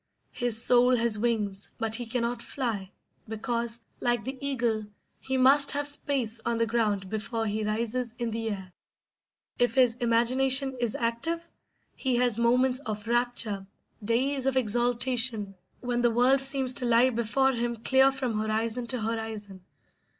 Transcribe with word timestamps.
His 0.31 0.59
soul 0.59 0.95
has 0.95 1.19
wings, 1.19 1.69
but 1.77 1.93
he 1.93 2.07
cannot 2.07 2.41
fly, 2.41 2.89
because, 3.27 3.79
like 3.99 4.23
the 4.23 4.35
eagle, 4.43 4.87
he 5.19 5.37
must 5.37 5.73
have 5.73 5.87
space 5.87 6.41
on 6.43 6.57
the 6.57 6.65
ground 6.65 7.07
before 7.07 7.45
he 7.45 7.63
rises 7.63 8.15
in 8.17 8.31
the 8.31 8.49
air. 8.49 8.73
If 9.59 9.75
his 9.75 9.93
imagination 9.97 10.75
is 10.79 10.95
active 10.95 11.47
he 11.95 12.15
has 12.15 12.39
moments 12.39 12.79
of 12.79 13.07
rapture, 13.07 13.67
days 14.03 14.47
of 14.47 14.57
exaltation, 14.57 15.53
when 15.81 16.01
the 16.01 16.09
world 16.09 16.39
seems 16.39 16.73
to 16.73 16.85
lie 16.85 17.11
before 17.11 17.51
him 17.51 17.75
clear 17.75 18.11
from 18.11 18.39
horizon 18.39 18.87
to 18.87 19.01
horizon. 19.01 19.63